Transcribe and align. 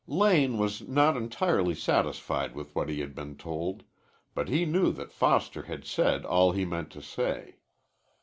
Lane 0.07 0.57
was 0.57 0.81
not 0.87 1.15
entirely 1.15 1.75
satisfied 1.75 2.55
with 2.55 2.73
what 2.75 2.89
he 2.89 3.01
had 3.01 3.13
been 3.13 3.37
told, 3.37 3.83
but 4.33 4.49
he 4.49 4.65
knew 4.65 4.91
that 4.93 5.11
Foster 5.13 5.61
had 5.61 5.85
said 5.85 6.25
all 6.25 6.53
he 6.53 6.65
meant 6.65 6.89
to 6.93 7.03
say. 7.03 7.57